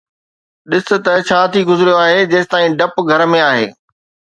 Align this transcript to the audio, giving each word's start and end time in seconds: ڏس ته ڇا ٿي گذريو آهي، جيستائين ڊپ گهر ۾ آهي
ڏس 0.69 0.83
ته 0.87 0.95
ڇا 1.27 1.39
ٿي 1.51 1.61
گذريو 1.69 1.97
آهي، 2.05 2.19
جيستائين 2.35 2.71
ڊپ 2.83 2.93
گهر 3.11 3.21
۾ 3.41 3.47
آهي 3.53 3.67